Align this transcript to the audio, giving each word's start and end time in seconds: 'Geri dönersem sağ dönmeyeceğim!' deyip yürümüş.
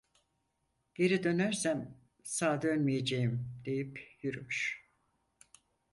'Geri 0.95 1.23
dönersem 1.23 1.97
sağ 2.23 2.61
dönmeyeceğim!' 2.61 3.49
deyip 3.65 4.15
yürümüş. 4.21 4.87